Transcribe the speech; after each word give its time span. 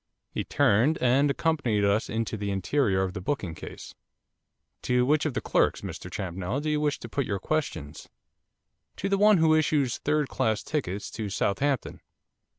He 0.31 0.43
turned 0.43 0.97
and 0.99 1.29
accompanied 1.29 1.83
us 1.85 2.09
into 2.09 2.35
the 2.35 2.49
interior 2.49 3.03
of 3.03 3.13
the 3.13 3.21
booking 3.21 3.53
case. 3.53 3.93
'To 4.81 5.05
which 5.05 5.27
of 5.27 5.35
the 5.35 5.41
clerks, 5.41 5.81
Mr 5.81 6.09
Champnell, 6.09 6.59
do 6.59 6.71
you 6.71 6.81
wish 6.81 6.97
to 7.01 7.07
put 7.07 7.27
your 7.27 7.37
questions?' 7.37 8.09
'To 8.95 9.09
the 9.09 9.19
one 9.19 9.37
who 9.37 9.53
issues 9.53 9.99
third 9.99 10.27
class 10.27 10.63
tickets 10.63 11.11
to 11.11 11.29
Southampton. 11.29 12.01